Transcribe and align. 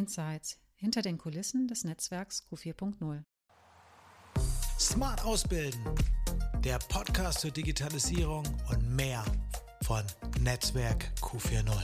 Insights 0.00 0.58
hinter 0.76 1.02
den 1.02 1.18
Kulissen 1.18 1.68
des 1.68 1.84
Netzwerks 1.84 2.42
Q4.0. 2.50 3.22
Smart 4.78 5.22
Ausbilden, 5.26 5.78
der 6.64 6.78
Podcast 6.78 7.40
zur 7.40 7.50
Digitalisierung 7.50 8.44
und 8.70 8.96
mehr 8.96 9.22
von 9.82 10.02
Netzwerk 10.40 11.12
Q4.0. 11.20 11.74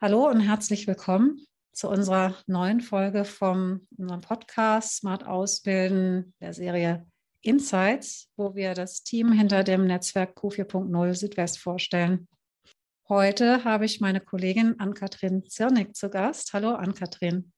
Hallo 0.00 0.30
und 0.30 0.40
herzlich 0.40 0.86
willkommen 0.86 1.44
zu 1.74 1.90
unserer 1.90 2.34
neuen 2.46 2.80
Folge 2.80 3.26
vom 3.26 3.86
unserem 3.98 4.22
Podcast 4.22 4.96
Smart 4.96 5.26
Ausbilden 5.26 6.32
der 6.40 6.54
Serie 6.54 7.06
Insights, 7.42 8.30
wo 8.36 8.54
wir 8.54 8.72
das 8.72 9.02
Team 9.02 9.30
hinter 9.30 9.62
dem 9.62 9.86
Netzwerk 9.86 10.38
Q4.0 10.38 11.14
Südwest 11.14 11.58
vorstellen. 11.58 12.26
Heute 13.10 13.64
habe 13.64 13.84
ich 13.84 14.00
meine 14.00 14.18
Kollegin 14.18 14.80
Ann-Kathrin 14.80 15.44
Zirnig 15.46 15.94
zu 15.94 16.08
Gast. 16.08 16.54
Hallo 16.54 16.70
Ann-Kathrin. 16.70 17.52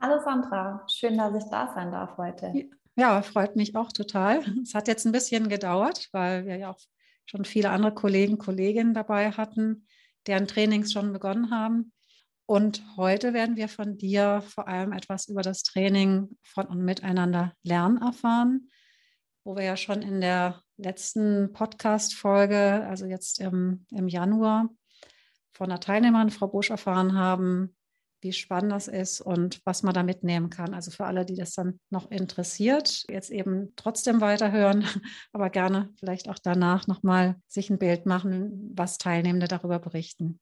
Hallo 0.00 0.22
Sandra, 0.22 0.86
schön, 0.88 1.18
dass 1.18 1.34
ich 1.34 1.50
da 1.50 1.72
sein 1.74 1.90
darf 1.90 2.16
heute. 2.16 2.52
Ja, 2.94 3.20
freut 3.22 3.56
mich 3.56 3.74
auch 3.74 3.90
total. 3.90 4.44
Es 4.62 4.72
hat 4.72 4.86
jetzt 4.86 5.04
ein 5.04 5.10
bisschen 5.10 5.48
gedauert, 5.48 6.08
weil 6.12 6.46
wir 6.46 6.58
ja 6.58 6.70
auch 6.70 6.78
schon 7.26 7.44
viele 7.44 7.70
andere 7.70 7.92
Kollegen, 7.92 8.38
Kolleginnen 8.38 8.94
dabei 8.94 9.32
hatten, 9.32 9.88
deren 10.28 10.46
Trainings 10.46 10.92
schon 10.92 11.12
begonnen 11.12 11.50
haben. 11.50 11.92
Und 12.46 12.84
heute 12.96 13.34
werden 13.34 13.56
wir 13.56 13.68
von 13.68 13.96
dir 13.98 14.44
vor 14.46 14.68
allem 14.68 14.92
etwas 14.92 15.26
über 15.26 15.42
das 15.42 15.64
Training 15.64 16.38
von 16.44 16.66
und 16.66 16.84
miteinander 16.84 17.52
lernen 17.64 18.00
erfahren, 18.00 18.70
wo 19.42 19.56
wir 19.56 19.64
ja 19.64 19.76
schon 19.76 20.02
in 20.02 20.20
der 20.20 20.62
letzten 20.76 21.52
Podcast-Folge, 21.52 22.86
also 22.88 23.06
jetzt 23.06 23.40
im, 23.40 23.86
im 23.90 24.06
Januar, 24.06 24.68
von 25.54 25.68
der 25.68 25.80
Teilnehmerin, 25.80 26.30
Frau 26.30 26.48
Busch, 26.48 26.70
erfahren 26.70 27.14
haben, 27.14 27.74
wie 28.20 28.32
spannend 28.32 28.72
das 28.72 28.88
ist 28.88 29.20
und 29.20 29.60
was 29.64 29.82
man 29.82 29.94
da 29.94 30.02
mitnehmen 30.02 30.50
kann. 30.50 30.74
Also 30.74 30.90
für 30.90 31.04
alle, 31.04 31.24
die 31.24 31.36
das 31.36 31.54
dann 31.54 31.78
noch 31.90 32.10
interessiert, 32.10 33.04
jetzt 33.08 33.30
eben 33.30 33.72
trotzdem 33.76 34.20
weiterhören, 34.20 34.84
aber 35.32 35.50
gerne 35.50 35.90
vielleicht 35.98 36.28
auch 36.28 36.38
danach 36.42 36.86
nochmal 36.86 37.36
sich 37.46 37.70
ein 37.70 37.78
Bild 37.78 38.06
machen, 38.06 38.72
was 38.74 38.98
Teilnehmende 38.98 39.46
darüber 39.46 39.78
berichten. 39.78 40.40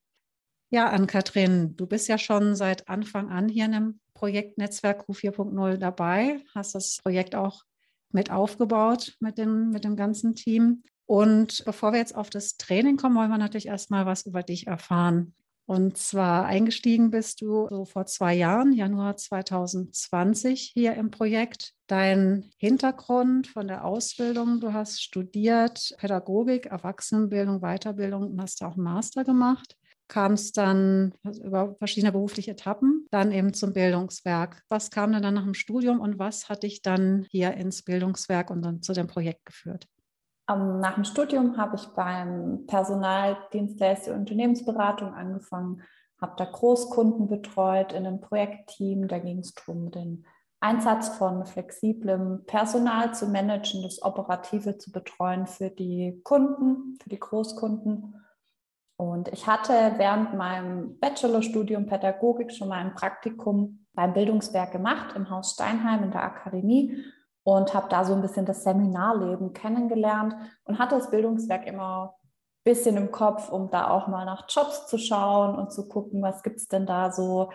Ja, 0.70 0.88
Ann-Kathrin, 0.88 1.76
du 1.76 1.86
bist 1.86 2.08
ja 2.08 2.16
schon 2.16 2.54
seit 2.54 2.88
Anfang 2.88 3.30
an 3.30 3.48
hier 3.48 3.66
in 3.66 3.74
einem 3.74 4.00
Projektnetzwerk 4.14 5.06
Q4.0 5.06 5.76
dabei, 5.76 6.42
hast 6.54 6.74
das 6.74 6.98
Projekt 7.02 7.34
auch 7.34 7.64
mit 8.12 8.30
aufgebaut 8.30 9.16
mit 9.20 9.38
dem, 9.38 9.70
mit 9.70 9.84
dem 9.84 9.96
ganzen 9.96 10.34
Team. 10.34 10.82
Und 11.12 11.66
bevor 11.66 11.92
wir 11.92 11.98
jetzt 11.98 12.14
auf 12.14 12.30
das 12.30 12.56
Training 12.56 12.96
kommen, 12.96 13.16
wollen 13.16 13.28
wir 13.28 13.36
natürlich 13.36 13.66
erstmal 13.66 14.06
was 14.06 14.24
über 14.24 14.42
dich 14.42 14.66
erfahren. 14.66 15.34
Und 15.66 15.98
zwar 15.98 16.46
eingestiegen 16.46 17.10
bist 17.10 17.42
du 17.42 17.68
so 17.68 17.84
vor 17.84 18.06
zwei 18.06 18.32
Jahren, 18.32 18.72
Januar 18.72 19.18
2020, 19.18 20.70
hier 20.72 20.94
im 20.94 21.10
Projekt. 21.10 21.74
Dein 21.86 22.50
Hintergrund 22.56 23.46
von 23.46 23.68
der 23.68 23.84
Ausbildung, 23.84 24.60
du 24.60 24.72
hast 24.72 25.02
studiert 25.02 25.94
Pädagogik, 25.98 26.64
Erwachsenenbildung, 26.64 27.60
Weiterbildung 27.60 28.30
und 28.30 28.40
hast 28.40 28.62
auch 28.62 28.76
einen 28.76 28.84
Master 28.84 29.22
gemacht. 29.22 29.76
Kamst 30.08 30.56
dann 30.56 31.12
über 31.44 31.74
verschiedene 31.74 32.12
berufliche 32.12 32.52
Etappen, 32.52 33.06
dann 33.10 33.32
eben 33.32 33.52
zum 33.52 33.74
Bildungswerk. 33.74 34.62
Was 34.70 34.90
kam 34.90 35.12
denn 35.12 35.22
dann 35.22 35.34
nach 35.34 35.44
dem 35.44 35.52
Studium 35.52 36.00
und 36.00 36.18
was 36.18 36.48
hat 36.48 36.62
dich 36.62 36.80
dann 36.80 37.26
hier 37.28 37.52
ins 37.52 37.82
Bildungswerk 37.82 38.48
und 38.50 38.62
dann 38.62 38.80
zu 38.80 38.94
dem 38.94 39.08
Projekt 39.08 39.44
geführt? 39.44 39.88
Ähm, 40.48 40.80
nach 40.80 40.94
dem 40.94 41.04
Studium 41.04 41.56
habe 41.56 41.76
ich 41.76 41.86
beim 41.88 42.66
Personaldienstleister 42.66 44.14
Unternehmensberatung 44.14 45.14
angefangen, 45.14 45.82
habe 46.20 46.34
da 46.36 46.44
Großkunden 46.44 47.28
betreut 47.28 47.92
in 47.92 48.06
einem 48.06 48.20
Projektteam. 48.20 49.08
Da 49.08 49.18
ging 49.18 49.40
es 49.40 49.54
darum, 49.54 49.90
den 49.90 50.24
Einsatz 50.60 51.08
von 51.08 51.44
flexiblem 51.44 52.44
Personal 52.46 53.12
zu 53.14 53.26
managen, 53.26 53.82
das 53.82 54.02
Operative 54.02 54.78
zu 54.78 54.92
betreuen 54.92 55.46
für 55.46 55.70
die 55.70 56.20
Kunden, 56.22 56.98
für 57.02 57.08
die 57.08 57.18
Großkunden. 57.18 58.14
Und 58.96 59.28
ich 59.28 59.48
hatte 59.48 59.72
während 59.96 60.34
meinem 60.34 61.00
Bachelorstudium 61.00 61.86
Pädagogik 61.86 62.52
schon 62.52 62.68
mal 62.68 62.78
ein 62.78 62.94
Praktikum 62.94 63.86
beim 63.94 64.12
Bildungswerk 64.12 64.70
gemacht 64.70 65.16
im 65.16 65.28
Haus 65.28 65.54
Steinheim 65.54 66.04
in 66.04 66.12
der 66.12 66.22
Akademie 66.22 67.04
und 67.44 67.74
habe 67.74 67.88
da 67.88 68.04
so 68.04 68.14
ein 68.14 68.22
bisschen 68.22 68.46
das 68.46 68.62
Seminarleben 68.62 69.52
kennengelernt 69.52 70.34
und 70.64 70.78
hatte 70.78 70.96
das 70.96 71.10
Bildungswerk 71.10 71.66
immer 71.66 72.14
ein 72.14 72.64
bisschen 72.64 72.96
im 72.96 73.10
Kopf, 73.10 73.50
um 73.50 73.70
da 73.70 73.90
auch 73.90 74.06
mal 74.06 74.24
nach 74.24 74.46
Jobs 74.48 74.86
zu 74.86 74.98
schauen 74.98 75.56
und 75.56 75.72
zu 75.72 75.88
gucken, 75.88 76.22
was 76.22 76.42
gibt 76.42 76.56
es 76.56 76.68
denn 76.68 76.86
da 76.86 77.10
so. 77.10 77.50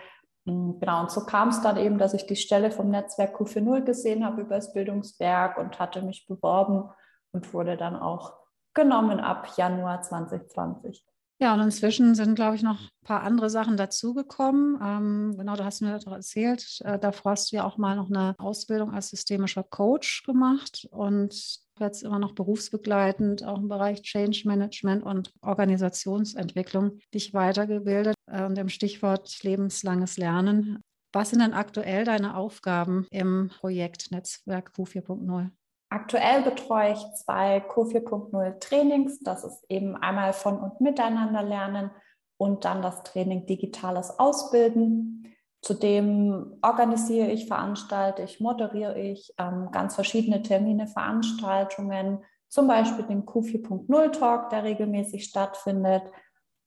Hm, 0.46 0.78
genau, 0.80 1.00
und 1.00 1.10
so 1.10 1.24
kam 1.24 1.48
es 1.48 1.60
dann 1.62 1.76
eben, 1.76 1.98
dass 1.98 2.14
ich 2.14 2.26
die 2.26 2.36
Stelle 2.36 2.70
vom 2.70 2.90
Netzwerk 2.90 3.36
Q40 3.36 3.84
gesehen 3.84 4.24
habe 4.24 4.42
über 4.42 4.56
das 4.56 4.72
Bildungswerk 4.72 5.56
und 5.58 5.78
hatte 5.78 6.02
mich 6.02 6.26
beworben 6.26 6.90
und 7.32 7.52
wurde 7.54 7.76
dann 7.76 7.96
auch 7.96 8.34
genommen 8.74 9.20
ab 9.20 9.48
Januar 9.56 10.02
2020. 10.02 11.04
Ja, 11.40 11.54
und 11.54 11.60
inzwischen 11.60 12.16
sind, 12.16 12.34
glaube 12.34 12.56
ich, 12.56 12.62
noch 12.62 12.80
ein 12.80 13.06
paar 13.06 13.22
andere 13.22 13.48
Sachen 13.48 13.76
dazugekommen. 13.76 14.76
Ähm, 14.82 15.36
genau, 15.38 15.54
du 15.54 15.64
hast 15.64 15.82
mir 15.82 15.92
das 15.92 16.04
erzählt. 16.04 16.80
Äh, 16.84 16.98
davor 16.98 17.32
hast 17.32 17.52
du 17.52 17.56
ja 17.56 17.64
auch 17.64 17.78
mal 17.78 17.94
noch 17.94 18.10
eine 18.10 18.34
Ausbildung 18.38 18.92
als 18.92 19.10
systemischer 19.10 19.62
Coach 19.62 20.24
gemacht 20.24 20.88
und 20.90 21.60
jetzt 21.78 22.02
immer 22.02 22.18
noch 22.18 22.32
berufsbegleitend, 22.32 23.44
auch 23.44 23.58
im 23.58 23.68
Bereich 23.68 24.02
Change 24.02 24.42
Management 24.46 25.04
und 25.04 25.30
Organisationsentwicklung 25.40 26.98
dich 27.14 27.32
weitergebildet 27.34 28.16
äh, 28.26 28.44
und 28.44 28.58
im 28.58 28.68
Stichwort 28.68 29.40
lebenslanges 29.44 30.16
Lernen. 30.16 30.80
Was 31.12 31.30
sind 31.30 31.40
denn 31.40 31.54
aktuell 31.54 32.04
deine 32.04 32.36
Aufgaben 32.36 33.06
im 33.10 33.50
Projekt 33.60 34.10
Netzwerk 34.10 34.72
Q4.0? 34.76 35.50
Aktuell 35.90 36.42
betreue 36.42 36.92
ich 36.92 37.14
zwei 37.14 37.60
Co 37.60 37.84
4.0 37.84 38.60
Trainings. 38.60 39.20
Das 39.20 39.44
ist 39.44 39.64
eben 39.68 39.96
einmal 39.96 40.32
von 40.32 40.58
und 40.58 40.80
miteinander 40.80 41.42
lernen 41.42 41.90
und 42.36 42.64
dann 42.64 42.82
das 42.82 43.02
Training 43.04 43.46
Digitales 43.46 44.18
Ausbilden. 44.18 45.34
Zudem 45.62 46.58
organisiere 46.62 47.28
ich, 47.28 47.46
veranstalte 47.46 48.22
ich, 48.22 48.38
moderiere 48.38 48.98
ich 48.98 49.34
ähm, 49.38 49.70
ganz 49.72 49.94
verschiedene 49.94 50.42
Termine, 50.42 50.86
Veranstaltungen, 50.86 52.22
zum 52.48 52.68
Beispiel 52.68 53.04
den 53.04 53.26
Q4.0 53.26 54.10
Talk, 54.12 54.50
der 54.50 54.62
regelmäßig 54.64 55.24
stattfindet. 55.24 56.02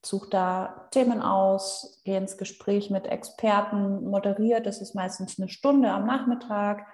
Suche 0.04 0.30
da 0.30 0.88
Themen 0.92 1.22
aus, 1.22 2.02
gehe 2.04 2.18
ins 2.18 2.38
Gespräch 2.38 2.90
mit 2.90 3.06
Experten, 3.06 4.10
moderiere, 4.10 4.62
das 4.62 4.81
ist 4.81 4.96
meistens 4.96 5.40
eine 5.40 5.48
Stunde 5.48 5.90
am 5.92 6.06
Nachmittag 6.06 6.86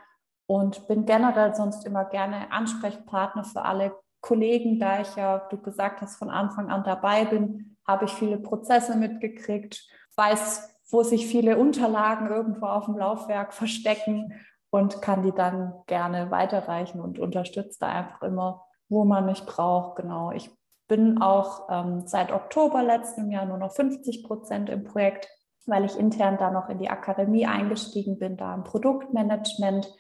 und 0.48 0.88
bin 0.88 1.06
generell 1.06 1.54
sonst 1.54 1.86
immer 1.86 2.06
gerne 2.06 2.52
Ansprechpartner 2.52 3.44
für 3.44 3.64
alle 3.64 3.94
Kollegen, 4.22 4.80
da 4.80 5.02
ich 5.02 5.16
ja, 5.16 5.40
du 5.50 5.58
gesagt 5.58 6.02
hast, 6.02 6.16
von 6.16 6.30
Anfang 6.30 6.70
an 6.70 6.84
dabei 6.84 7.26
bin, 7.26 7.78
habe 7.86 8.06
ich 8.06 8.12
viele 8.12 8.38
Prozesse 8.38 8.98
mitgekriegt, 8.98 9.88
weiß, 10.16 10.74
wo 10.90 11.04
sich 11.04 11.28
viele 11.28 11.58
Unterlagen 11.58 12.28
irgendwo 12.28 12.66
auf 12.66 12.86
dem 12.86 12.98
Laufwerk 12.98 13.54
verstecken 13.54 14.34
und 14.70 15.02
kann 15.02 15.24
die 15.24 15.32
dann 15.32 15.74
gerne 15.86 16.32
weiterreichen 16.32 17.00
und 17.00 17.20
unterstütze 17.20 17.78
da 17.80 17.88
einfach 17.88 18.22
immer, 18.24 18.66
wo 18.90 19.06
man 19.06 19.26
mich 19.26 19.46
braucht. 19.46 19.98
Genau. 19.98 20.32
Ich 20.32 20.50
bin 20.88 21.22
auch 21.22 21.68
ähm, 21.70 22.04
seit 22.06 22.32
Oktober 22.32 22.84
letzten 22.84 23.30
Jahr 23.32 23.46
nur 23.46 23.58
noch 23.58 23.74
50 23.74 24.24
Prozent 24.24 24.70
im 24.70 24.84
Projekt, 24.84 25.28
weil 25.66 25.86
ich 25.86 25.98
intern 25.98 26.38
da 26.38 26.52
noch 26.52 26.70
in 26.70 26.80
die 26.80 26.90
Akademie 26.90 27.46
eingestiegen 27.46 28.18
bin, 28.18 28.38
da 28.38 28.54
im 28.54 28.64
Produktmanagement 28.64 29.94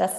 das 0.00 0.12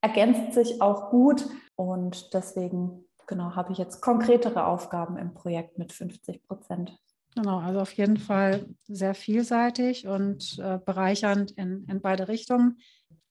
ergänzt 0.00 0.54
sich 0.54 0.80
auch 0.82 1.10
gut 1.10 1.46
und 1.76 2.34
deswegen 2.34 3.04
genau 3.26 3.54
habe 3.54 3.72
ich 3.72 3.78
jetzt 3.78 4.00
konkretere 4.00 4.66
Aufgaben 4.66 5.16
im 5.16 5.34
Projekt 5.34 5.78
mit 5.78 5.92
50 5.92 6.42
Prozent. 6.46 6.98
Genau, 7.36 7.60
also 7.60 7.80
auf 7.80 7.92
jeden 7.92 8.16
Fall 8.16 8.66
sehr 8.88 9.14
vielseitig 9.14 10.08
und 10.08 10.58
äh, 10.58 10.78
bereichernd 10.84 11.52
in, 11.52 11.86
in 11.88 12.00
beide 12.00 12.26
Richtungen. 12.26 12.78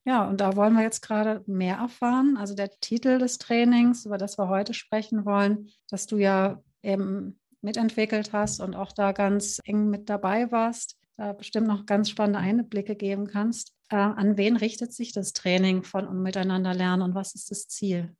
Ja, 0.05 0.27
und 0.27 0.39
da 0.39 0.55
wollen 0.55 0.73
wir 0.73 0.83
jetzt 0.83 1.01
gerade 1.01 1.43
mehr 1.45 1.75
erfahren. 1.75 2.37
Also 2.37 2.55
der 2.55 2.71
Titel 2.79 3.19
des 3.19 3.37
Trainings, 3.37 4.05
über 4.05 4.17
das 4.17 4.39
wir 4.39 4.47
heute 4.47 4.73
sprechen 4.73 5.25
wollen, 5.25 5.69
dass 5.89 6.07
du 6.07 6.17
ja 6.17 6.63
eben 6.81 7.37
mitentwickelt 7.61 8.31
hast 8.31 8.61
und 8.61 8.73
auch 8.73 8.93
da 8.93 9.11
ganz 9.11 9.59
eng 9.65 9.89
mit 9.89 10.09
dabei 10.09 10.49
warst, 10.49 10.98
da 11.19 11.33
bestimmt 11.33 11.67
noch 11.67 11.85
ganz 11.85 12.09
spannende 12.09 12.39
Einblicke 12.39 12.95
geben 12.95 13.27
kannst. 13.27 13.73
Äh, 13.89 13.97
an 13.97 14.37
wen 14.37 14.55
richtet 14.55 14.93
sich 14.93 15.11
das 15.11 15.33
Training 15.33 15.83
von 15.83 16.07
und 16.07 16.21
miteinander 16.21 16.73
lernen 16.73 17.01
und 17.01 17.15
was 17.15 17.35
ist 17.35 17.51
das 17.51 17.67
Ziel? 17.67 18.15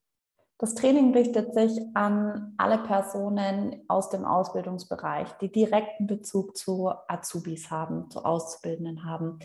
Das 0.58 0.76
Training 0.76 1.14
richtet 1.14 1.54
sich 1.54 1.80
an 1.94 2.54
alle 2.58 2.80
Personen 2.80 3.84
aus 3.88 4.10
dem 4.10 4.26
Ausbildungsbereich, 4.26 5.32
die 5.42 5.50
direkten 5.50 6.06
Bezug 6.06 6.58
zu 6.58 6.92
Azubis 7.08 7.72
haben, 7.72 8.10
zu 8.10 8.26
Auszubildenden 8.26 9.06
haben. 9.06 9.40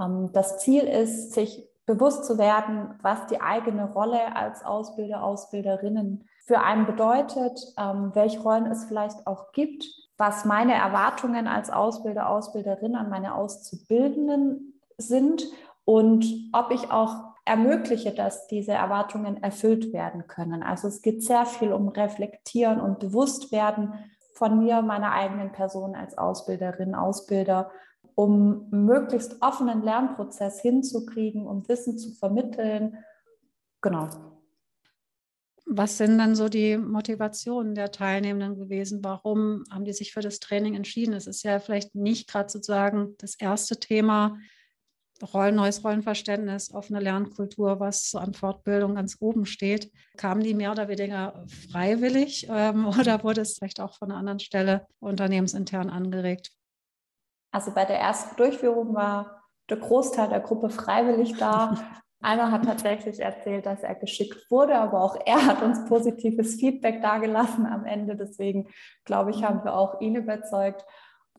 Ähm, 0.00 0.30
das 0.32 0.58
Ziel 0.58 0.84
ist, 0.84 1.32
sich 1.32 1.68
bewusst 1.84 2.24
zu 2.24 2.38
werden, 2.38 2.94
was 3.02 3.26
die 3.26 3.42
eigene 3.42 3.92
Rolle 3.92 4.34
als 4.34 4.64
Ausbilder, 4.64 5.22
Ausbilderinnen 5.22 6.26
für 6.46 6.60
einen 6.60 6.86
bedeutet, 6.86 7.60
ähm, 7.78 8.12
welche 8.14 8.40
Rollen 8.40 8.66
es 8.66 8.84
vielleicht 8.86 9.26
auch 9.26 9.52
gibt 9.52 9.84
was 10.18 10.44
meine 10.44 10.74
Erwartungen 10.74 11.46
als 11.46 11.70
Ausbilder, 11.70 12.28
Ausbilderin 12.28 12.94
an 12.94 13.10
meine 13.10 13.34
Auszubildenden 13.34 14.80
sind 14.96 15.44
und 15.84 16.26
ob 16.52 16.70
ich 16.70 16.90
auch 16.90 17.36
ermögliche, 17.44 18.12
dass 18.12 18.48
diese 18.48 18.72
Erwartungen 18.72 19.42
erfüllt 19.42 19.92
werden 19.92 20.26
können. 20.26 20.62
Also 20.62 20.88
es 20.88 21.00
geht 21.00 21.22
sehr 21.22 21.46
viel 21.46 21.72
um 21.72 21.88
Reflektieren 21.88 22.80
und 22.80 22.98
Bewusstwerden 22.98 23.94
von 24.32 24.58
mir, 24.58 24.82
meiner 24.82 25.12
eigenen 25.12 25.52
Person 25.52 25.94
als 25.94 26.18
Ausbilderin, 26.18 26.94
Ausbilder, 26.94 27.70
um 28.14 28.68
möglichst 28.70 29.42
offenen 29.42 29.82
Lernprozess 29.82 30.60
hinzukriegen, 30.60 31.46
um 31.46 31.68
Wissen 31.68 31.98
zu 31.98 32.12
vermitteln. 32.14 32.98
Genau. 33.80 34.08
Was 35.68 35.98
sind 35.98 36.18
dann 36.18 36.36
so 36.36 36.48
die 36.48 36.76
Motivationen 36.76 37.74
der 37.74 37.90
Teilnehmenden 37.90 38.56
gewesen? 38.56 39.02
Warum 39.02 39.64
haben 39.70 39.84
die 39.84 39.92
sich 39.92 40.12
für 40.12 40.20
das 40.20 40.38
Training 40.38 40.76
entschieden? 40.76 41.12
Es 41.12 41.26
ist 41.26 41.42
ja 41.42 41.58
vielleicht 41.58 41.94
nicht 41.94 42.28
gerade 42.30 42.48
sozusagen 42.48 43.16
das 43.18 43.34
erste 43.34 43.78
Thema, 43.78 44.38
Rollen, 45.22 45.54
neues 45.54 45.82
Rollenverständnis, 45.82 46.72
offene 46.72 47.00
Lernkultur, 47.00 47.80
was 47.80 48.10
so 48.10 48.18
an 48.18 48.34
Fortbildung 48.34 48.94
ganz 48.94 49.16
oben 49.20 49.46
steht. 49.46 49.90
Kamen 50.16 50.42
die 50.42 50.54
mehr 50.54 50.72
oder 50.72 50.88
weniger 50.88 51.44
freiwillig 51.72 52.46
ähm, 52.50 52.86
oder 53.00 53.22
wurde 53.24 53.40
es 53.40 53.56
vielleicht 53.58 53.80
auch 53.80 53.94
von 53.94 54.10
einer 54.10 54.18
anderen 54.18 54.40
Stelle 54.40 54.86
unternehmensintern 55.00 55.90
angeregt? 55.90 56.52
Also 57.50 57.72
bei 57.72 57.84
der 57.84 57.98
ersten 57.98 58.36
Durchführung 58.36 58.94
war 58.94 59.42
der 59.70 59.78
Großteil 59.78 60.28
der 60.28 60.40
Gruppe 60.40 60.70
freiwillig 60.70 61.36
da. 61.38 62.02
Einer 62.26 62.50
hat 62.50 62.64
tatsächlich 62.64 63.20
erzählt, 63.20 63.66
dass 63.66 63.84
er 63.84 63.94
geschickt 63.94 64.50
wurde, 64.50 64.76
aber 64.76 65.00
auch 65.00 65.16
er 65.24 65.46
hat 65.46 65.62
uns 65.62 65.84
positives 65.84 66.56
Feedback 66.56 67.00
dargelassen 67.00 67.66
am 67.66 67.84
Ende. 67.84 68.16
Deswegen 68.16 68.66
glaube 69.04 69.30
ich, 69.30 69.44
haben 69.44 69.62
wir 69.62 69.76
auch 69.76 70.00
ihn 70.00 70.16
überzeugt. 70.16 70.84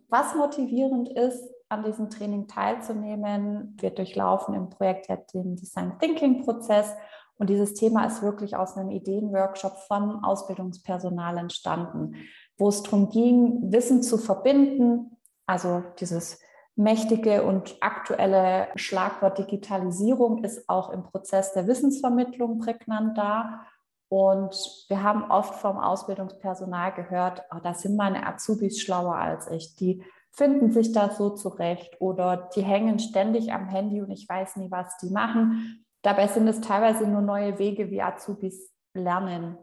Was 0.08 0.34
motivierend 0.34 1.10
ist, 1.10 1.44
an 1.68 1.84
diesem 1.84 2.10
Training 2.10 2.48
teilzunehmen. 2.48 3.76
Wir 3.82 3.90
durchlaufen 3.90 4.56
im 4.56 4.70
Projekt 4.70 5.10
den 5.34 5.58
Design 5.58 6.00
Thinking 6.00 6.46
Prozess 6.46 6.94
und 7.38 7.50
dieses 7.50 7.74
Thema 7.74 8.06
ist 8.06 8.24
wirklich 8.24 8.56
aus 8.56 8.78
einem 8.78 8.92
Ideenworkshop 8.92 9.78
von 9.90 10.24
Ausbildungspersonal 10.24 11.38
entstanden, 11.38 12.16
wo 12.58 12.70
es 12.70 12.82
darum 12.84 13.10
ging, 13.10 13.74
Wissen 13.74 14.02
zu 14.02 14.18
verbinden, 14.18 15.18
also 15.46 15.84
dieses 16.00 16.40
mächtige 16.78 17.44
und 17.44 17.76
aktuelle 17.82 18.68
Schlagwort 18.76 19.40
Digitalisierung 19.40 20.44
ist 20.44 20.70
auch 20.70 20.92
im 20.92 21.04
Prozess 21.04 21.52
der 21.54 21.68
Wissensvermittlung 21.68 22.60
prägnant 22.60 23.18
da. 23.18 23.66
Und 24.10 24.56
wir 24.88 25.04
haben 25.04 25.30
oft 25.30 25.56
vom 25.56 25.78
Ausbildungspersonal 25.78 26.94
gehört, 26.94 27.44
oh, 27.54 27.60
da 27.62 27.74
sind 27.74 27.98
meine 27.98 28.26
Azubis 28.26 28.80
schlauer 28.80 29.16
als 29.16 29.50
ich. 29.52 29.76
Die 29.76 30.04
finden 30.32 30.72
sich 30.72 30.92
da 30.92 31.10
so 31.10 31.32
zurecht 31.32 32.00
oder 32.00 32.50
die 32.56 32.62
hängen 32.62 33.00
ständig 33.00 33.52
am 33.52 33.68
Handy 33.68 34.02
und 34.02 34.12
ich 34.12 34.30
weiß 34.30 34.58
nie, 34.58 34.70
was 34.70 34.96
die 34.98 35.10
machen. 35.10 35.84
Dabei 36.04 36.28
sind 36.28 36.48
es 36.48 36.62
teilweise 36.62 37.08
nur 37.08 37.22
neue 37.22 37.58
Wege, 37.58 37.90
wie 37.90 38.04
Azubis 38.04 38.72
lernen. 38.94 39.58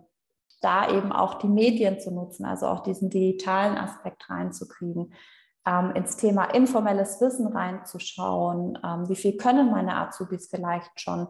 Da 0.61 0.90
eben 0.90 1.12
auch 1.12 1.34
die 1.34 1.49
Medien 1.49 2.00
zu 2.00 2.11
nutzen, 2.11 2.44
also 2.44 2.66
auch 2.66 2.81
diesen 2.81 3.08
digitalen 3.08 3.78
Aspekt 3.78 4.28
reinzukriegen, 4.28 5.14
ähm, 5.66 5.93
ins 5.94 6.16
Thema 6.16 6.44
informelles 6.44 7.20
Wissen 7.20 7.46
reinzuschauen. 7.46 8.78
Ähm, 8.84 9.08
wie 9.08 9.16
viel 9.16 9.37
können 9.37 9.70
meine 9.70 9.96
Azubis 9.96 10.49
vielleicht 10.49 11.00
schon? 11.00 11.28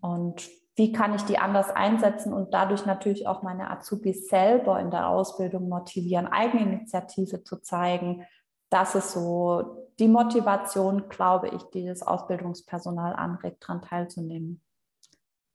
Und 0.00 0.48
wie 0.76 0.92
kann 0.92 1.14
ich 1.14 1.22
die 1.22 1.38
anders 1.38 1.70
einsetzen 1.70 2.32
und 2.32 2.52
dadurch 2.52 2.84
natürlich 2.84 3.26
auch 3.26 3.42
meine 3.42 3.70
Azubis 3.70 4.28
selber 4.28 4.80
in 4.80 4.90
der 4.90 5.08
Ausbildung 5.08 5.68
motivieren, 5.68 6.26
Eigeninitiative 6.26 7.44
zu 7.44 7.58
zeigen, 7.58 8.26
das 8.70 8.96
ist 8.96 9.12
so 9.12 9.88
die 10.00 10.08
Motivation, 10.08 11.08
glaube 11.08 11.48
ich, 11.48 11.62
die 11.74 11.86
das 11.86 12.02
Ausbildungspersonal 12.02 13.14
anregt, 13.14 13.62
daran 13.62 13.82
teilzunehmen. 13.82 14.60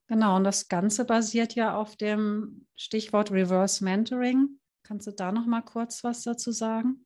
Genau, 0.08 0.38
und 0.38 0.46
das 0.46 0.70
Ganze 0.70 1.04
basiert 1.04 1.54
ja 1.54 1.76
auf 1.76 1.98
dem 1.98 2.66
Stichwort 2.78 3.32
Reverse 3.32 3.84
Mentoring. 3.84 4.60
Kannst 4.84 5.06
du 5.06 5.12
da 5.12 5.34
noch 5.34 5.46
mal 5.46 5.62
kurz 5.62 6.04
was 6.06 6.24
dazu 6.24 6.52
sagen? 6.52 7.06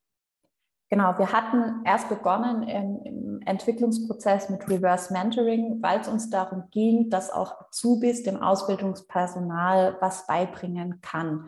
Genau, 0.94 1.18
wir 1.18 1.32
hatten 1.32 1.84
erst 1.86 2.08
begonnen 2.08 2.62
im, 2.68 3.42
Entwicklungsprozess 3.48 4.52
mit 4.52 4.70
Reverse 4.70 5.12
Mentoring, 5.12 5.82
weil 5.82 6.00
es 6.00 6.08
uns 6.08 6.30
darum 6.30 6.66
ging, 6.70 7.10
dass 7.10 7.32
auch 7.32 7.60
Azubis 7.62 8.22
dem 8.22 8.40
Ausbildungspersonal 8.40 9.98
was 10.02 10.28
beibringen 10.28 11.02
kann. 11.02 11.46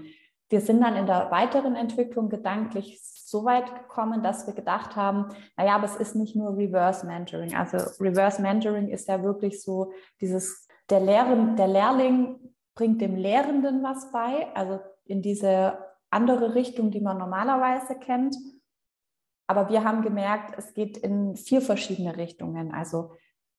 Wir 0.49 0.61
sind 0.61 0.81
dann 0.81 0.95
in 0.95 1.05
der 1.05 1.29
weiteren 1.29 1.75
Entwicklung 1.75 2.29
gedanklich 2.29 2.99
so 3.03 3.45
weit 3.45 3.67
gekommen, 3.75 4.23
dass 4.23 4.47
wir 4.47 4.55
gedacht 4.55 4.95
haben, 4.95 5.27
naja, 5.57 5.75
aber 5.75 5.85
es 5.85 5.95
ist 5.95 6.15
nicht 6.15 6.35
nur 6.35 6.57
Reverse 6.57 7.05
Mentoring. 7.05 7.55
Also 7.55 7.77
Reverse 8.03 8.41
Mentoring 8.41 8.87
ist 8.87 9.07
ja 9.07 9.21
wirklich 9.21 9.61
so 9.61 9.93
dieses, 10.21 10.67
der, 10.89 11.01
Lehren, 11.01 11.55
der 11.55 11.67
Lehrling 11.67 12.39
bringt 12.73 12.99
dem 12.99 13.15
Lehrenden 13.15 13.83
was 13.83 14.11
bei, 14.11 14.47
also 14.55 14.79
in 15.05 15.21
diese 15.21 15.77
andere 16.09 16.55
Richtung, 16.55 16.89
die 16.89 17.01
man 17.01 17.19
normalerweise 17.19 17.93
kennt. 17.99 18.35
Aber 19.47 19.69
wir 19.69 19.83
haben 19.83 20.01
gemerkt, 20.01 20.55
es 20.57 20.73
geht 20.73 20.97
in 20.97 21.35
vier 21.35 21.61
verschiedene 21.61 22.17
Richtungen. 22.17 22.73
Also 22.73 23.11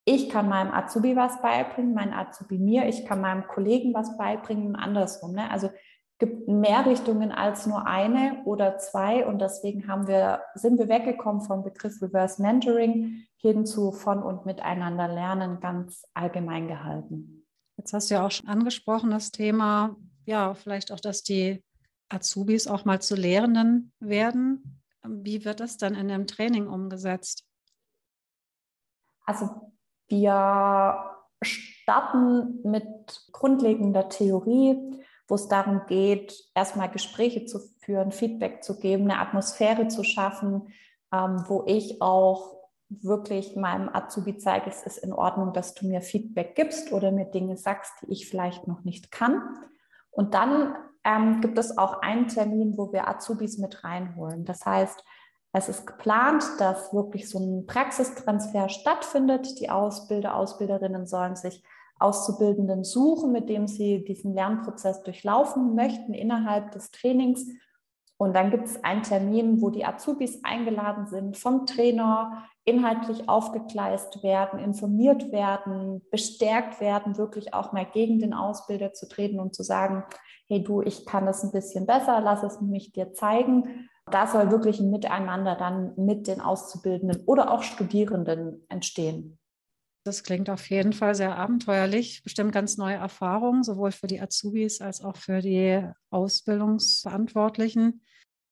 ich 0.04 0.28
kann 0.28 0.48
meinem 0.48 0.72
Azubi 0.72 1.16
was 1.16 1.40
beibringen, 1.42 1.94
mein 1.94 2.12
Azubi 2.12 2.58
mir, 2.58 2.88
ich 2.88 3.04
kann 3.06 3.20
meinem 3.20 3.46
Kollegen 3.46 3.92
was 3.92 4.16
beibringen 4.16 4.76
andersrum. 4.76 5.32
Ne? 5.32 5.50
Also 5.50 5.70
gibt 6.18 6.48
mehr 6.48 6.86
Richtungen 6.86 7.30
als 7.30 7.66
nur 7.66 7.86
eine 7.86 8.42
oder 8.44 8.78
zwei 8.78 9.26
und 9.26 9.40
deswegen 9.40 9.86
haben 9.86 10.06
wir, 10.06 10.42
sind 10.54 10.78
wir 10.78 10.88
weggekommen 10.88 11.42
vom 11.42 11.62
Begriff 11.62 12.00
Reverse 12.00 12.40
Mentoring 12.40 13.26
hin 13.36 13.66
zu 13.66 13.92
von 13.92 14.22
und 14.22 14.46
miteinander 14.46 15.08
lernen 15.08 15.60
ganz 15.60 16.04
allgemein 16.14 16.68
gehalten. 16.68 17.44
Jetzt 17.76 17.92
hast 17.92 18.10
du 18.10 18.14
ja 18.14 18.26
auch 18.26 18.30
schon 18.30 18.48
angesprochen, 18.48 19.10
das 19.10 19.30
Thema, 19.30 19.96
ja, 20.24 20.54
vielleicht 20.54 20.90
auch, 20.90 21.00
dass 21.00 21.22
die 21.22 21.62
Azubis 22.08 22.66
auch 22.66 22.84
mal 22.84 23.02
zu 23.02 23.14
Lehrenden 23.14 23.92
werden. 24.00 24.75
Wie 25.08 25.44
wird 25.44 25.60
das 25.60 25.76
dann 25.76 25.94
in 25.94 26.08
dem 26.08 26.26
Training 26.26 26.68
umgesetzt? 26.68 27.44
Also 29.24 29.72
wir 30.08 31.12
starten 31.42 32.62
mit 32.62 32.86
grundlegender 33.32 34.08
Theorie 34.08 35.04
wo 35.28 35.34
es 35.34 35.48
darum 35.48 35.82
geht, 35.86 36.34
erstmal 36.54 36.90
Gespräche 36.90 37.44
zu 37.44 37.58
führen, 37.80 38.12
Feedback 38.12 38.62
zu 38.62 38.78
geben, 38.78 39.10
eine 39.10 39.20
Atmosphäre 39.20 39.88
zu 39.88 40.04
schaffen, 40.04 40.68
ähm, 41.12 41.44
wo 41.46 41.64
ich 41.66 42.00
auch 42.00 42.56
wirklich 42.88 43.56
meinem 43.56 43.88
Azubi 43.88 44.36
zeige, 44.36 44.70
es 44.70 44.84
ist 44.84 44.98
in 44.98 45.12
Ordnung, 45.12 45.52
dass 45.52 45.74
du 45.74 45.86
mir 45.86 46.00
Feedback 46.00 46.54
gibst 46.54 46.92
oder 46.92 47.10
mir 47.10 47.24
Dinge 47.24 47.56
sagst, 47.56 47.92
die 48.02 48.12
ich 48.12 48.28
vielleicht 48.28 48.68
noch 48.68 48.84
nicht 48.84 49.10
kann. 49.10 49.42
Und 50.10 50.34
dann 50.34 50.76
ähm, 51.06 51.40
gibt 51.40 51.56
es 51.56 51.78
auch 51.78 52.02
einen 52.02 52.26
Termin, 52.26 52.76
wo 52.76 52.92
wir 52.92 53.08
Azubis 53.08 53.58
mit 53.58 53.84
reinholen. 53.84 54.44
Das 54.44 54.66
heißt, 54.66 55.04
es 55.52 55.68
ist 55.68 55.86
geplant, 55.86 56.44
dass 56.58 56.92
wirklich 56.92 57.30
so 57.30 57.38
ein 57.38 57.64
Praxistransfer 57.66 58.68
stattfindet. 58.68 59.60
Die 59.60 59.70
Ausbilder, 59.70 60.34
Ausbilderinnen 60.34 61.06
sollen 61.06 61.36
sich 61.36 61.62
Auszubildenden 61.98 62.84
suchen, 62.84 63.32
mit 63.32 63.48
dem 63.48 63.68
sie 63.68 64.04
diesen 64.04 64.34
Lernprozess 64.34 65.02
durchlaufen 65.02 65.74
möchten 65.74 66.12
innerhalb 66.12 66.72
des 66.72 66.90
Trainings. 66.90 67.46
Und 68.18 68.34
dann 68.34 68.50
gibt 68.50 68.66
es 68.66 68.82
einen 68.82 69.02
Termin, 69.02 69.62
wo 69.62 69.70
die 69.70 69.84
Azubis 69.84 70.42
eingeladen 70.42 71.06
sind, 71.06 71.36
vom 71.36 71.66
Trainer 71.66 72.44
inhaltlich 72.66 73.28
aufgegleist 73.28 74.22
werden, 74.24 74.58
informiert 74.58 75.30
werden, 75.30 76.02
bestärkt 76.10 76.80
werden, 76.80 77.16
wirklich 77.16 77.54
auch 77.54 77.72
mal 77.72 77.86
gegen 77.86 78.18
den 78.18 78.34
Ausbilder 78.34 78.92
zu 78.92 79.08
treten 79.08 79.38
und 79.38 79.54
zu 79.54 79.62
sagen, 79.62 80.02
hey 80.48 80.62
du, 80.62 80.82
ich 80.82 81.06
kann 81.06 81.26
das 81.26 81.44
ein 81.44 81.52
bisschen 81.52 81.86
besser, 81.86 82.20
lass 82.20 82.42
es 82.42 82.60
mich 82.60 82.92
dir 82.92 83.12
zeigen. 83.14 83.88
Da 84.10 84.26
soll 84.26 84.50
wirklich 84.50 84.80
ein 84.80 84.90
Miteinander 84.90 85.54
dann 85.54 85.94
mit 85.96 86.26
den 86.26 86.40
Auszubildenden 86.40 87.22
oder 87.26 87.52
auch 87.52 87.62
Studierenden 87.62 88.64
entstehen. 88.68 89.38
Das 90.04 90.22
klingt 90.22 90.50
auf 90.50 90.68
jeden 90.70 90.92
Fall 90.92 91.14
sehr 91.14 91.36
abenteuerlich, 91.36 92.22
bestimmt 92.22 92.52
ganz 92.52 92.76
neue 92.76 92.94
Erfahrungen, 92.94 93.64
sowohl 93.64 93.90
für 93.90 94.06
die 94.06 94.20
Azubis 94.20 94.80
als 94.80 95.02
auch 95.02 95.16
für 95.16 95.40
die 95.40 95.84
Ausbildungsverantwortlichen. 96.10 98.02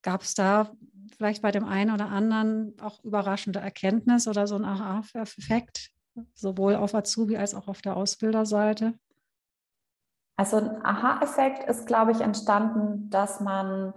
Gab 0.03 0.23
es 0.23 0.35
da 0.35 0.73
vielleicht 1.17 1.43
bei 1.43 1.51
dem 1.51 1.65
einen 1.65 1.93
oder 1.93 2.09
anderen 2.09 2.75
auch 2.81 3.03
überraschende 3.05 3.59
Erkenntnis 3.59 4.29
oder 4.29 4.47
so 4.47 4.57
ein 4.57 4.65
Aha-Effekt, 4.65 5.91
sowohl 6.35 6.77
auf 6.77 6.95
Azubi 6.95 7.37
als 7.37 7.55
auch 7.55 7.69
auf 7.69 7.83
der 7.83 7.97
Ausbilderseite? 7.97 8.95
Also 10.37 10.57
ein 10.57 10.85
Aha-Effekt 10.85 11.69
ist, 11.69 11.87
glaube 11.87 12.13
ich, 12.13 12.21
entstanden, 12.21 13.09
dass 13.11 13.41
man 13.41 13.95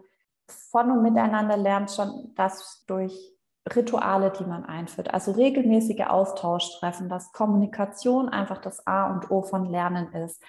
von 0.48 0.92
und 0.92 1.02
miteinander 1.02 1.58
lernt, 1.58 1.92
schon 1.92 2.34
dass 2.36 2.84
durch 2.88 3.38
Rituale, 3.76 4.32
die 4.32 4.46
man 4.46 4.66
einführt, 4.66 5.14
also 5.14 5.32
regelmäßige 5.32 6.08
Austauschtreffen, 6.08 7.10
dass 7.10 7.34
Kommunikation 7.34 8.30
einfach 8.30 8.60
das 8.60 8.86
A 8.88 9.12
und 9.12 9.30
O 9.30 9.42
von 9.42 9.66
Lernen 9.66 10.14
ist. 10.14 10.42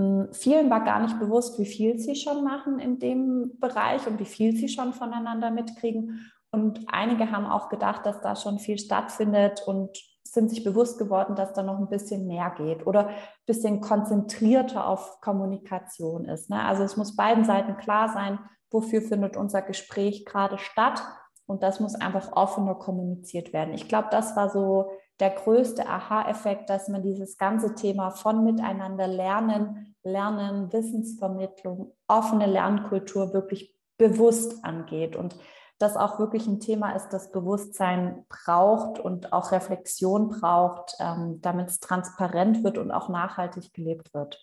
Hm, 0.00 0.28
vielen 0.32 0.70
war 0.70 0.82
gar 0.82 1.00
nicht 1.00 1.18
bewusst, 1.18 1.58
wie 1.58 1.66
viel 1.66 1.98
sie 1.98 2.16
schon 2.16 2.42
machen 2.42 2.78
in 2.78 2.98
dem 2.98 3.58
Bereich 3.60 4.06
und 4.06 4.18
wie 4.18 4.24
viel 4.24 4.56
sie 4.56 4.68
schon 4.68 4.94
voneinander 4.94 5.50
mitkriegen. 5.50 6.32
Und 6.50 6.86
einige 6.90 7.30
haben 7.30 7.44
auch 7.46 7.68
gedacht, 7.68 8.06
dass 8.06 8.20
da 8.22 8.34
schon 8.34 8.58
viel 8.58 8.78
stattfindet 8.78 9.62
und 9.66 9.96
sind 10.24 10.48
sich 10.48 10.64
bewusst 10.64 10.98
geworden, 10.98 11.34
dass 11.34 11.52
da 11.52 11.62
noch 11.62 11.78
ein 11.78 11.88
bisschen 11.88 12.26
mehr 12.26 12.50
geht 12.56 12.86
oder 12.86 13.08
ein 13.08 13.14
bisschen 13.46 13.80
konzentrierter 13.80 14.86
auf 14.86 15.20
Kommunikation 15.20 16.24
ist. 16.24 16.48
Ne? 16.48 16.64
Also 16.64 16.82
es 16.82 16.96
muss 16.96 17.16
beiden 17.16 17.44
Seiten 17.44 17.76
klar 17.76 18.08
sein, 18.08 18.38
wofür 18.70 19.02
findet 19.02 19.36
unser 19.36 19.60
Gespräch 19.60 20.24
gerade 20.24 20.56
statt. 20.58 21.02
Und 21.46 21.62
das 21.62 21.80
muss 21.80 21.96
einfach 21.96 22.32
offener 22.32 22.76
kommuniziert 22.76 23.52
werden. 23.52 23.74
Ich 23.74 23.88
glaube, 23.88 24.08
das 24.10 24.36
war 24.36 24.48
so 24.48 24.90
der 25.18 25.30
größte 25.30 25.86
Aha-Effekt, 25.86 26.70
dass 26.70 26.88
man 26.88 27.02
dieses 27.02 27.36
ganze 27.36 27.74
Thema 27.74 28.10
von 28.10 28.44
miteinander 28.44 29.06
lernen, 29.06 29.89
lernen, 30.02 30.72
Wissensvermittlung, 30.72 31.94
offene 32.08 32.46
Lernkultur 32.46 33.32
wirklich 33.32 33.74
bewusst 33.98 34.64
angeht. 34.64 35.16
Und 35.16 35.36
das 35.78 35.96
auch 35.96 36.18
wirklich 36.18 36.46
ein 36.46 36.60
Thema 36.60 36.92
ist, 36.92 37.08
das 37.08 37.32
Bewusstsein 37.32 38.24
braucht 38.28 38.98
und 38.98 39.32
auch 39.32 39.50
Reflexion 39.50 40.28
braucht, 40.28 40.94
ähm, 41.00 41.40
damit 41.40 41.70
es 41.70 41.80
transparent 41.80 42.62
wird 42.62 42.76
und 42.76 42.90
auch 42.90 43.08
nachhaltig 43.08 43.72
gelebt 43.72 44.12
wird. 44.12 44.38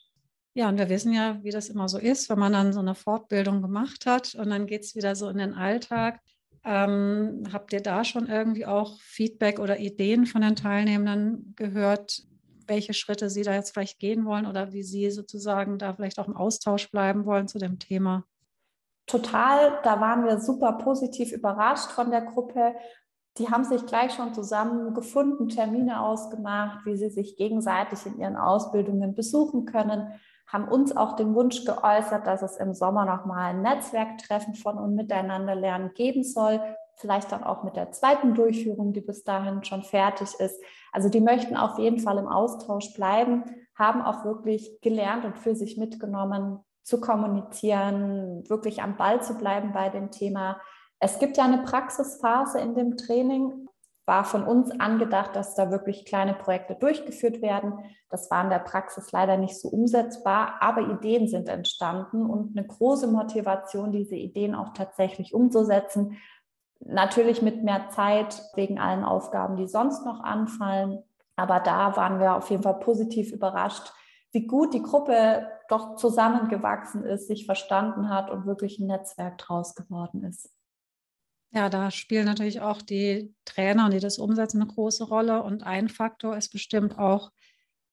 Ja, 0.56 0.70
und 0.70 0.80
wir 0.80 0.90
wissen 0.90 1.14
ja, 1.14 1.38
wie 1.44 1.52
das 1.52 1.70
immer 1.70 1.88
so 1.88 2.00
ist, 2.00 2.32
wenn 2.32 2.40
man 2.40 2.54
dann 2.54 2.74
so 2.74 2.80
eine 2.80 2.96
Fortbildung 2.96 3.62
gemacht 3.62 4.08
hat 4.08 4.34
und 4.34 4.50
dann 4.50 4.66
geht 4.66 4.84
es 4.84 4.96
wieder 4.96 5.16
so 5.16 5.30
in 5.30 5.38
den 5.38 5.54
Alltag. 5.54 6.20
Ähm, 6.64 7.44
habt 7.54 7.72
ihr 7.72 7.82
da 7.82 8.04
schon 8.04 8.26
irgendwie 8.26 8.66
auch 8.66 9.00
Feedback 9.00 9.60
oder 9.60 9.80
Ideen 9.80 10.26
von 10.26 10.42
den 10.42 10.56
Teilnehmenden 10.56 11.54
gehört, 11.56 12.24
welche 12.68 12.94
Schritte 12.94 13.30
sie 13.30 13.44
da 13.44 13.54
jetzt 13.54 13.72
vielleicht 13.74 14.00
gehen 14.00 14.26
wollen 14.26 14.46
oder 14.46 14.74
wie 14.74 14.84
sie 14.84 15.10
sozusagen 15.12 15.78
da 15.78 15.94
vielleicht 15.94 16.20
auch 16.20 16.28
im 16.28 16.36
Austausch 16.36 16.92
bleiben 16.92 17.26
wollen 17.26 17.48
zu 17.48 17.60
dem 17.60 17.80
Thema? 17.80 18.24
total, 19.08 19.80
da 19.84 20.00
waren 20.00 20.26
wir 20.26 20.40
super 20.40 20.74
positiv 20.74 21.32
überrascht 21.32 21.92
von 21.92 22.12
der 22.12 22.22
Gruppe. 22.22 22.76
Die 23.38 23.50
haben 23.50 23.64
sich 23.64 23.86
gleich 23.86 24.14
schon 24.14 24.34
zusammengefunden, 24.34 25.50
Termine 25.50 26.02
ausgemacht, 26.02 26.86
wie 26.86 26.98
sie 26.98 27.10
sich 27.10 27.38
gegenseitig 27.38 28.06
in 28.06 28.20
ihren 28.20 28.36
Ausbildungen 28.36 29.16
besuchen 29.16 29.66
können, 29.66 30.12
haben 30.48 30.68
uns 30.68 30.96
auch 30.96 31.16
den 31.16 31.36
Wunsch 31.36 31.66
geäußert, 31.66 32.26
dass 32.26 32.42
es 32.42 32.56
im 32.58 32.74
Sommer 32.74 33.06
nochmal 33.06 33.54
ein 33.54 33.62
Netzwerktreffen 33.62 34.56
von 34.56 34.78
und 34.78 34.96
miteinander 34.96 35.56
lernen 35.56 35.94
geben 35.94 36.24
soll, 36.24 36.62
vielleicht 36.96 37.32
dann 37.32 37.44
auch 37.44 37.64
mit 37.64 37.76
der 37.76 37.92
zweiten 37.92 38.34
Durchführung, 38.34 38.94
die 38.94 39.02
bis 39.02 39.24
dahin 39.24 39.64
schon 39.64 39.84
fertig 39.84 40.30
ist. 40.40 40.60
Also 40.92 41.10
die 41.10 41.22
möchten 41.22 41.58
auf 41.58 41.78
jeden 41.78 42.00
Fall 42.00 42.18
im 42.18 42.28
Austausch 42.28 42.94
bleiben, 42.94 43.44
haben 43.76 44.02
auch 44.02 44.26
wirklich 44.26 44.80
gelernt 44.82 45.26
und 45.26 45.38
für 45.38 45.56
sich 45.56 45.78
mitgenommen, 45.78 46.60
zu 46.84 47.02
kommunizieren, 47.02 48.50
wirklich 48.50 48.82
am 48.82 48.96
Ball 48.96 49.22
zu 49.22 49.38
bleiben 49.38 49.74
bei 49.74 49.90
dem 49.90 50.10
Thema. 50.10 50.62
Es 51.00 51.20
gibt 51.20 51.38
ja 51.38 51.44
eine 51.44 51.64
Praxisphase 51.64 52.60
in 52.60 52.76
dem 52.76 52.96
Training, 52.96 53.68
war 54.08 54.24
von 54.24 54.44
uns 54.44 54.72
angedacht, 54.80 55.36
dass 55.36 55.54
da 55.54 55.70
wirklich 55.70 56.06
kleine 56.06 56.34
Projekte 56.34 56.76
durchgeführt 56.76 57.42
werden. 57.42 57.74
Das 58.10 58.32
war 58.32 58.42
in 58.42 58.50
der 58.50 58.60
Praxis 58.60 59.12
leider 59.12 59.36
nicht 59.36 59.60
so 59.60 59.68
umsetzbar, 59.68 60.56
aber 60.62 60.82
Ideen 60.82 61.28
sind 61.28 61.50
entstanden 61.50 62.26
und 62.26 62.58
eine 62.58 62.66
große 62.66 63.08
Motivation, 63.08 63.92
diese 63.92 64.16
Ideen 64.16 64.56
auch 64.56 64.74
tatsächlich 64.74 65.34
umzusetzen. 65.34 66.18
Natürlich 66.80 67.42
mit 67.42 67.64
mehr 67.64 67.90
Zeit 67.90 68.42
wegen 68.56 68.80
allen 68.80 69.04
Aufgaben, 69.04 69.58
die 69.58 69.68
sonst 69.68 70.06
noch 70.06 70.22
anfallen. 70.22 71.04
Aber 71.36 71.60
da 71.60 71.96
waren 71.96 72.20
wir 72.20 72.36
auf 72.36 72.50
jeden 72.50 72.64
Fall 72.64 72.80
positiv 72.80 73.32
überrascht, 73.32 73.92
wie 74.32 74.48
gut 74.48 74.74
die 74.74 74.82
Gruppe 74.82 75.48
doch 75.70 75.96
zusammengewachsen 75.96 77.04
ist, 77.04 77.28
sich 77.28 77.46
verstanden 77.46 78.10
hat 78.10 78.30
und 78.30 78.46
wirklich 78.46 78.80
ein 78.80 78.88
Netzwerk 78.88 79.38
draus 79.38 79.76
geworden 79.76 80.24
ist. 80.24 80.50
Ja, 81.52 81.70
da 81.70 81.92
spielen 81.92 82.26
natürlich 82.26 82.62
auch 82.62 82.82
die 82.82 83.34
Trainer, 83.46 83.90
die 83.90 84.00
das 84.00 84.18
umsetzen, 84.18 84.62
eine 84.62 84.72
große 84.72 85.06
Rolle. 85.06 85.44
Und 85.44 85.64
ein 85.64 85.90
Faktor 85.90 86.36
ist 86.36 86.52
bestimmt 86.52 87.00
auch, 87.00 87.32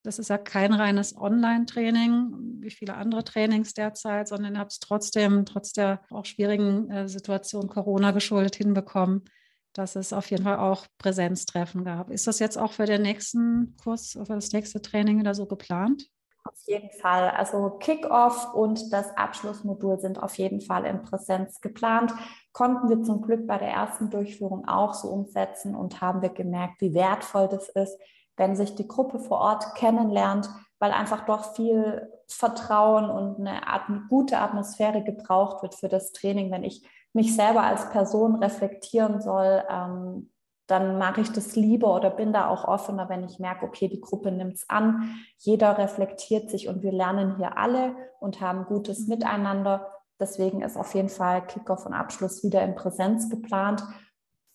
das 0.05 0.19
ist 0.19 0.29
ja 0.29 0.37
kein 0.37 0.75
reines 0.75 1.17
Online-Training, 1.17 2.61
wie 2.61 2.71
viele 2.71 2.95
andere 2.95 3.25
Trainings 3.25 3.73
derzeit, 3.73 4.29
sondern 4.29 4.59
habt 4.59 4.73
es 4.73 4.79
trotzdem, 4.79 5.47
trotz 5.47 5.73
der 5.73 6.03
auch 6.11 6.27
schwierigen 6.27 6.91
äh, 6.91 7.09
Situation 7.09 7.69
Corona 7.69 8.11
geschuldet, 8.11 8.55
hinbekommen, 8.55 9.25
dass 9.73 9.97
es 9.97 10.13
auf 10.13 10.31
jeden 10.31 10.45
Fall 10.45 10.59
auch 10.59 10.87
Präsenztreffen 10.99 11.85
gab. 11.85 12.11
Ist 12.11 12.27
das 12.27 12.39
jetzt 12.39 12.59
auch 12.59 12.73
für 12.73 12.85
den 12.85 13.01
nächsten 13.01 13.77
Kurs, 13.83 14.13
für 14.13 14.35
das 14.35 14.53
nächste 14.53 14.83
Training 14.83 15.21
oder 15.21 15.35
so 15.35 15.47
geplant? 15.47 16.11
Auf 16.45 16.61
jeden 16.67 16.91
Fall. 16.91 17.31
Also 17.31 17.71
Kickoff 17.81 18.53
und 18.53 18.93
das 18.93 19.17
Abschlussmodul 19.17 19.99
sind 19.99 20.23
auf 20.23 20.37
jeden 20.37 20.61
Fall 20.61 20.85
in 20.85 21.01
Präsenz 21.01 21.63
geplant. 21.63 22.13
Konnten 22.53 22.91
wir 22.91 23.03
zum 23.03 23.23
Glück 23.23 23.47
bei 23.47 23.57
der 23.57 23.71
ersten 23.71 24.11
Durchführung 24.11 24.69
auch 24.69 24.93
so 24.93 25.09
umsetzen 25.09 25.75
und 25.75 26.03
haben 26.03 26.21
wir 26.21 26.29
gemerkt, 26.29 26.83
wie 26.83 26.93
wertvoll 26.93 27.49
das 27.49 27.71
ist, 27.71 27.99
wenn 28.37 28.57
sich 28.57 28.75
die 28.75 28.89
Gruppe 28.89 29.19
vor 29.19 29.39
Ort 29.39 29.75
kennenlernt, 29.75 30.49
weil 30.79 30.93
einfach 30.93 31.25
doch 31.27 31.55
viel 31.55 32.09
Vertrauen 32.29 33.11
und 33.11 33.39
eine, 33.39 33.67
eine 33.67 34.03
gute 34.09 34.39
Atmosphäre 34.39 35.03
gebraucht 35.03 35.63
wird 35.63 35.75
für 35.75 35.89
das 35.89 36.13
Training. 36.13 36.51
Wenn 36.51 36.65
ich 36.65 36.89
mich 37.13 37.35
selber 37.35 37.63
als 37.63 37.91
Person 37.91 38.37
reflektieren 38.37 39.21
soll, 39.21 39.63
ähm, 39.71 40.31
dann 40.67 40.99
mache 40.99 41.21
ich 41.21 41.31
das 41.31 41.57
lieber 41.57 41.95
oder 41.95 42.11
bin 42.11 42.33
da 42.33 42.49
auch 42.49 42.65
offener, 42.65 43.09
wenn 43.09 43.25
ich 43.25 43.39
merke, 43.39 43.67
okay, 43.67 43.89
die 43.89 44.01
Gruppe 44.01 44.33
nimmt 44.33 44.55
es 44.55 44.69
an, 44.69 45.15
jeder 45.39 45.77
reflektiert 45.77 46.51
sich 46.51 46.69
und 46.69 46.83
wir 46.83 46.93
lernen 46.93 47.37
hier 47.37 47.59
alle 47.59 47.95
und 48.19 48.41
haben 48.41 48.65
gutes 48.65 49.01
mhm. 49.01 49.09
Miteinander. 49.09 49.91
Deswegen 50.19 50.63
ist 50.63 50.77
auf 50.77 50.95
jeden 50.95 51.09
Fall 51.11 51.47
Kickoff 51.47 51.85
und 51.87 51.93
Abschluss 51.93 52.43
wieder 52.43 52.63
in 52.63 52.75
Präsenz 52.75 53.29
geplant. 53.29 53.83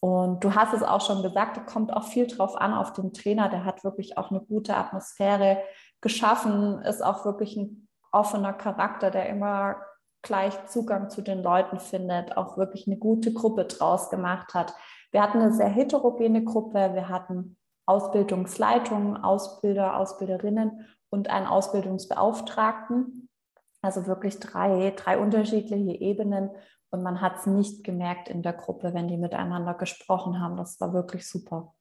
Und 0.02 0.44
du 0.44 0.56
hast 0.56 0.74
es 0.74 0.84
auch 0.84 1.02
schon 1.02 1.24
gesagt, 1.24 1.58
da 1.58 1.62
kommt 1.62 1.92
auch 1.92 2.06
viel 2.06 2.28
drauf 2.28 2.56
an 2.56 2.74
auf 2.74 2.94
den 2.94 3.14
Trainer. 3.14 3.50
Der 3.50 3.66
hat 3.66 3.84
wirklich 3.84 4.18
auch 4.18 4.32
eine 4.32 4.40
gute 4.40 4.76
Atmosphäre 4.76 5.62
geschaffen, 6.02 6.82
ist 6.84 7.04
auch 7.04 7.26
wirklich 7.26 7.58
ein 7.58 7.88
offener 8.12 8.54
Charakter, 8.54 9.12
der 9.12 9.28
immer 9.28 9.76
gleich 10.22 10.66
Zugang 10.68 11.10
zu 11.10 11.22
den 11.22 11.44
Leuten 11.44 11.80
findet, 11.80 12.38
auch 12.38 12.58
wirklich 12.58 12.88
eine 12.88 12.98
gute 12.98 13.34
Gruppe 13.34 13.66
draus 13.66 14.10
gemacht 14.10 14.54
hat. 14.54 14.74
Wir 15.12 15.22
hatten 15.22 15.40
eine 15.40 15.54
sehr 15.54 15.70
heterogene 15.70 16.44
Gruppe. 16.44 16.94
Wir 16.94 17.10
hatten 17.10 17.58
Ausbildungsleitungen, 17.86 19.18
Ausbilder, 19.18 19.98
Ausbilderinnen 19.98 20.86
und 21.10 21.30
einen 21.30 21.48
Ausbildungsbeauftragten. 21.48 23.30
Also 23.82 24.08
wirklich 24.08 24.40
drei, 24.40 24.94
drei 24.96 25.18
unterschiedliche 25.18 26.00
Ebenen. 26.00 26.52
Und 26.92 27.04
man 27.04 27.22
hat 27.22 27.38
es 27.38 27.46
nicht 27.46 27.84
gemerkt 27.84 28.30
in 28.30 28.42
der 28.42 28.54
Gruppe, 28.54 28.94
wenn 28.94 29.08
die 29.08 29.18
miteinander 29.18 29.76
gesprochen 29.76 30.40
haben. 30.40 30.58
Das 30.58 30.80
war 30.80 30.94
wirklich 30.94 31.28
super. 31.28 31.76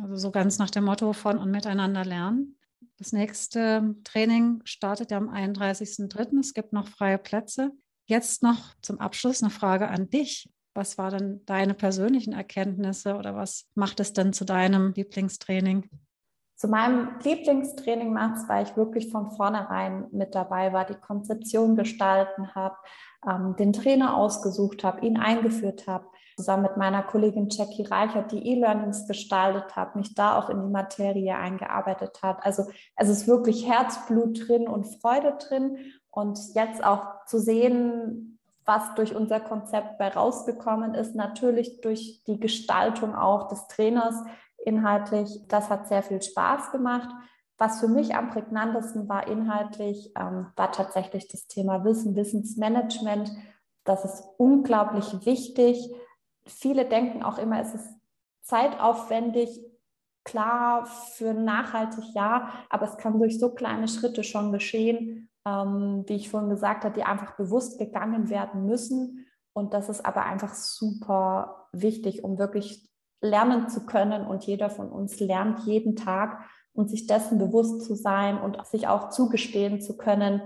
Also 0.00 0.16
so 0.16 0.30
ganz 0.30 0.58
nach 0.58 0.70
dem 0.70 0.84
Motto 0.84 1.12
von 1.12 1.38
und 1.38 1.50
miteinander 1.50 2.04
lernen. 2.04 2.58
Das 2.98 3.12
nächste 3.12 3.94
Training 4.04 4.62
startet 4.64 5.10
ja 5.10 5.18
am 5.18 5.28
31.03. 5.28 6.40
Es 6.40 6.54
gibt 6.54 6.72
noch 6.72 6.88
freie 6.88 7.18
Plätze. 7.18 7.72
Jetzt 8.06 8.42
noch 8.42 8.74
zum 8.82 9.00
Abschluss 9.00 9.42
eine 9.42 9.50
Frage 9.50 9.88
an 9.88 10.08
dich. 10.08 10.48
Was 10.74 10.98
waren 10.98 11.18
denn 11.18 11.46
deine 11.46 11.74
persönlichen 11.74 12.32
Erkenntnisse 12.32 13.16
oder 13.16 13.34
was 13.34 13.66
macht 13.74 14.00
es 14.00 14.12
denn 14.12 14.32
zu 14.32 14.44
deinem 14.44 14.92
Lieblingstraining? 14.94 15.88
Zu 16.56 16.68
meinem 16.68 17.10
Lieblingstraining 17.22 18.14
macht 18.14 18.48
weil 18.48 18.64
ich 18.64 18.76
wirklich 18.76 19.10
von 19.12 19.30
vornherein 19.30 20.06
mit 20.10 20.34
dabei 20.34 20.72
war, 20.72 20.86
die 20.86 20.94
Konzeption 20.94 21.76
gestalten 21.76 22.54
habe, 22.54 22.76
ähm, 23.28 23.56
den 23.56 23.74
Trainer 23.74 24.16
ausgesucht 24.16 24.82
habe, 24.82 25.04
ihn 25.04 25.18
eingeführt 25.18 25.86
habe, 25.86 26.06
zusammen 26.36 26.62
mit 26.62 26.78
meiner 26.78 27.02
Kollegin 27.02 27.48
Jackie 27.50 27.84
Reichert 27.84 28.32
die 28.32 28.46
E-Learnings 28.46 29.06
gestaltet 29.06 29.76
habe, 29.76 29.98
mich 29.98 30.14
da 30.14 30.38
auch 30.38 30.48
in 30.48 30.62
die 30.62 30.72
Materie 30.72 31.36
eingearbeitet 31.36 32.20
hat. 32.22 32.44
Also 32.44 32.64
es 32.96 33.10
ist 33.10 33.28
wirklich 33.28 33.68
Herzblut 33.68 34.48
drin 34.48 34.66
und 34.66 34.84
Freude 35.00 35.36
drin. 35.38 35.76
Und 36.10 36.38
jetzt 36.54 36.82
auch 36.82 37.26
zu 37.26 37.38
sehen, 37.38 38.38
was 38.64 38.94
durch 38.94 39.14
unser 39.14 39.40
Konzept 39.40 39.98
bei 39.98 40.08
rausgekommen 40.08 40.94
ist, 40.94 41.14
natürlich 41.14 41.82
durch 41.82 42.22
die 42.26 42.40
Gestaltung 42.40 43.14
auch 43.14 43.48
des 43.48 43.66
Trainers 43.68 44.16
inhaltlich. 44.66 45.46
Das 45.48 45.70
hat 45.70 45.88
sehr 45.88 46.02
viel 46.02 46.20
Spaß 46.20 46.72
gemacht. 46.72 47.08
Was 47.58 47.80
für 47.80 47.88
mich 47.88 48.14
am 48.14 48.28
prägnantesten 48.28 49.08
war 49.08 49.26
inhaltlich, 49.26 50.12
ähm, 50.18 50.48
war 50.56 50.72
tatsächlich 50.72 51.28
das 51.28 51.46
Thema 51.46 51.84
Wissen, 51.84 52.14
Wissensmanagement. 52.14 53.30
Das 53.84 54.04
ist 54.04 54.24
unglaublich 54.36 55.24
wichtig. 55.24 55.90
Viele 56.46 56.84
denken 56.84 57.22
auch 57.22 57.38
immer, 57.38 57.60
es 57.60 57.74
ist 57.74 57.88
zeitaufwendig, 58.42 59.60
klar, 60.24 60.86
für 60.86 61.32
nachhaltig 61.32 62.04
ja, 62.14 62.50
aber 62.68 62.86
es 62.86 62.98
kann 62.98 63.18
durch 63.18 63.38
so 63.38 63.54
kleine 63.54 63.88
Schritte 63.88 64.22
schon 64.22 64.52
geschehen 64.52 65.26
ähm, 65.46 66.04
wie 66.06 66.14
ich 66.14 66.28
vorhin 66.28 66.50
gesagt 66.50 66.84
habe, 66.84 66.94
die 66.94 67.04
einfach 67.04 67.36
bewusst 67.36 67.78
gegangen 67.78 68.28
werden 68.28 68.66
müssen. 68.66 69.26
Und 69.52 69.72
das 69.72 69.88
ist 69.88 70.04
aber 70.04 70.24
einfach 70.24 70.54
super 70.54 71.68
wichtig, 71.72 72.24
um 72.24 72.38
wirklich 72.38 72.90
lernen 73.20 73.68
zu 73.68 73.86
können. 73.86 74.26
Und 74.26 74.44
jeder 74.44 74.70
von 74.70 74.90
uns 74.90 75.20
lernt 75.20 75.60
jeden 75.60 75.96
Tag 75.96 76.44
und 76.72 76.90
sich 76.90 77.06
dessen 77.06 77.38
bewusst 77.38 77.82
zu 77.82 77.94
sein 77.94 78.38
und 78.38 78.64
sich 78.66 78.86
auch 78.86 79.10
zugestehen 79.10 79.80
zu 79.80 79.96
können, 79.96 80.42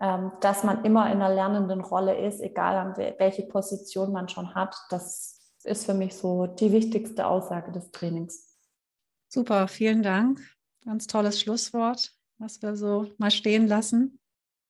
ähm, 0.00 0.32
dass 0.40 0.64
man 0.64 0.84
immer 0.84 1.06
in 1.06 1.22
einer 1.22 1.34
lernenden 1.34 1.80
Rolle 1.80 2.16
ist, 2.18 2.40
egal 2.40 2.94
welche 3.18 3.44
Position 3.44 4.12
man 4.12 4.28
schon 4.28 4.54
hat. 4.54 4.76
Das 4.90 5.56
ist 5.64 5.86
für 5.86 5.94
mich 5.94 6.14
so 6.14 6.46
die 6.46 6.72
wichtigste 6.72 7.26
Aussage 7.26 7.72
des 7.72 7.90
Trainings. 7.90 8.58
Super, 9.28 9.68
vielen 9.68 10.02
Dank. 10.02 10.40
Ganz 10.84 11.06
tolles 11.06 11.40
Schlusswort, 11.40 12.12
was 12.38 12.60
wir 12.60 12.76
so 12.76 13.06
mal 13.16 13.30
stehen 13.30 13.66
lassen. 13.66 14.18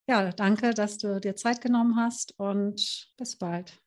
Ja, 0.06 0.30
danke, 0.30 0.74
dass 0.74 0.98
du 0.98 1.20
dir 1.20 1.36
Zeit 1.36 1.60
genommen 1.60 1.96
hast 1.96 2.38
und 2.38 3.10
bis 3.16 3.36
bald. 3.36 3.81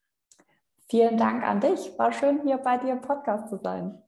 Vielen 0.87 1.17
Dank 1.17 1.43
an 1.43 1.59
dich. 1.61 1.97
War 1.97 2.11
schön, 2.11 2.41
hier 2.43 2.57
bei 2.57 2.77
dir 2.77 2.93
im 2.93 3.01
Podcast 3.01 3.49
zu 3.49 3.57
sein. 3.57 4.01